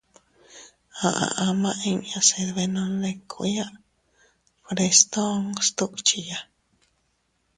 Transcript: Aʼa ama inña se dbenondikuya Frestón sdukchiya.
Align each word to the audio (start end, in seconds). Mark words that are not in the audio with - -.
Aʼa 1.07 1.27
ama 1.47 1.71
inña 1.89 2.19
se 2.27 2.39
dbenondikuya 2.49 3.67
Frestón 4.65 5.41
sdukchiya. 5.65 6.39